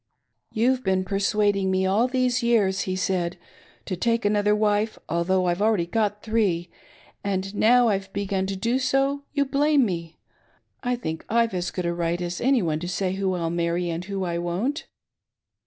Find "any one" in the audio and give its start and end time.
12.41-12.79